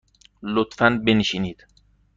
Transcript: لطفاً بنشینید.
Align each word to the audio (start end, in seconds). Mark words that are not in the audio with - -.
لطفاً 0.43 1.01
بنشینید. 1.05 1.65